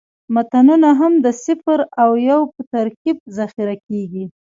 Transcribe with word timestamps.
متنونه 0.33 0.89
هم 0.99 1.13
د 1.25 1.27
صفر 1.45 1.79
او 2.01 2.09
یو 2.29 2.41
په 2.53 2.61
ترکیب 2.73 3.17
ذخیره 3.37 3.75
کېږي. 3.87 4.25